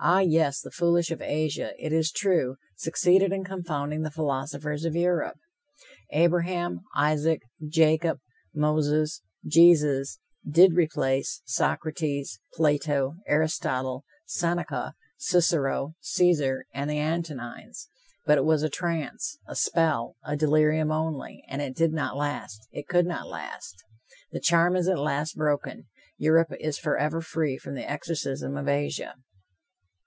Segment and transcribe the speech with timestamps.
[0.00, 4.94] Ah, yes, the foolish of Asia, it is true, succeeded in confounding the philosophers of
[4.94, 5.38] Europe.
[6.10, 8.20] Abraham, Isaac, Jacob,
[8.54, 17.88] Moses, Jesus, did replace Socrates, Plato, Aristotle, Seneca, Cicero, Caesar and the Antonines!
[18.24, 22.68] But it was a trance, a spell, a delirium only, and it did not last,
[22.70, 23.74] it could not last.
[24.30, 25.88] The charm is at last broken.
[26.16, 29.14] Europe is forever free from the exorcism of Asia.